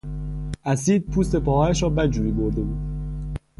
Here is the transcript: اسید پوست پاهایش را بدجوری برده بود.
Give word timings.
اسید 0.65 1.05
پوست 1.09 1.35
پاهایش 1.35 1.83
را 1.83 1.89
بدجوری 1.89 2.31
برده 2.31 2.61
بود. 2.61 2.77